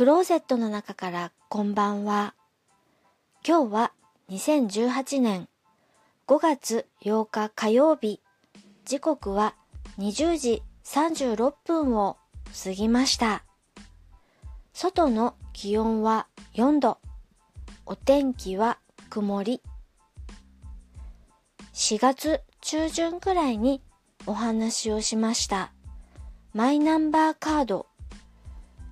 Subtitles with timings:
[0.00, 2.34] クローゼットの中からこんばんは。
[3.46, 3.92] 今日は
[4.30, 5.46] 2018年
[6.26, 8.22] 5月8日火曜日。
[8.86, 9.56] 時刻は
[9.98, 12.16] 20時36分を
[12.64, 13.44] 過ぎました。
[14.72, 16.96] 外の気温は4度。
[17.84, 18.78] お天気は
[19.10, 19.60] 曇り。
[21.74, 23.82] 4月中旬くらいに
[24.24, 25.74] お話をしました。
[26.54, 27.89] マイナンバーカード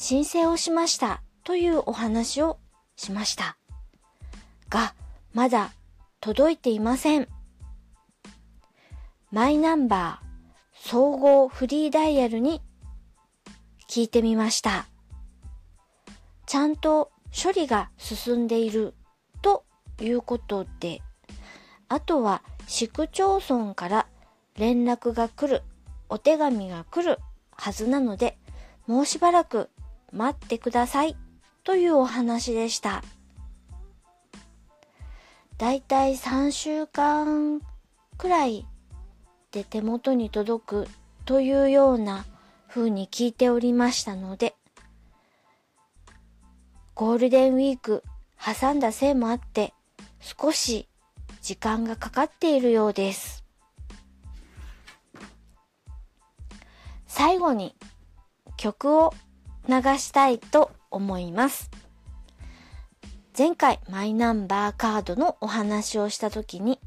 [0.00, 2.58] 申請をしましたというお話を
[2.96, 3.58] しました。
[4.70, 4.94] が、
[5.34, 5.72] まだ
[6.22, 7.28] 届いていません。
[9.30, 12.62] マイナンバー総合フリーダイヤルに
[13.90, 14.86] 聞いてみました。
[16.46, 18.94] ちゃんと処理が進んでいる
[19.42, 19.64] と
[20.00, 21.02] いうことで、
[21.90, 24.06] あとは市区町村から
[24.56, 25.62] 連絡が来る、
[26.08, 27.18] お手紙が来る
[27.52, 28.38] はずなので、
[28.86, 29.68] もうしばらく
[30.12, 31.16] 待ってください
[31.64, 33.02] というお話でした。
[35.58, 37.60] だいたい3週間
[38.16, 38.66] くらい
[39.52, 40.88] で手元に届く
[41.26, 42.24] というような
[42.68, 44.54] 風に聞いておりましたので、
[46.94, 48.02] ゴールデンウィーク
[48.42, 49.74] 挟んだせいもあって
[50.20, 50.88] 少し
[51.42, 53.44] 時間がかかっているようです。
[57.06, 57.74] 最後に
[58.56, 59.12] 曲を
[59.70, 61.70] 流したいと思います。
[63.38, 66.80] 前回マイナンバーカードのお話をした時に、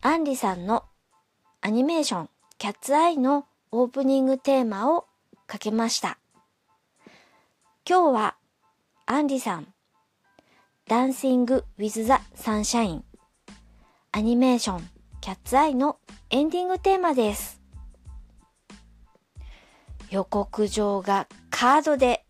[0.00, 0.84] アンリさんの
[1.60, 5.06] アニメーションキャッツアイのオープニングテーマを
[5.46, 6.18] かけました。
[7.88, 8.36] 今日は
[9.04, 9.68] 杏里さん、
[10.88, 13.04] Dancing with the sunshine、
[14.12, 14.88] アニメーション
[15.20, 15.98] キャッツアイの
[16.30, 17.51] エンディングテーマです。
[20.12, 22.26] 予告状がカードで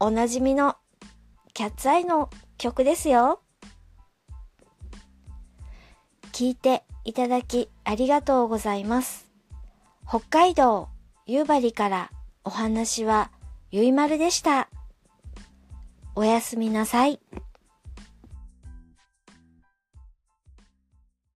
[0.00, 0.74] おなじみの
[1.54, 3.40] キャッツアイの曲ですよ。
[6.32, 9.28] 聞いていただきありがとうございます。
[10.08, 10.88] 北海道
[11.24, 12.10] 夕張から
[12.42, 13.30] お話は
[13.70, 14.68] ゆいまるでした。
[16.16, 17.20] おやすみなさい。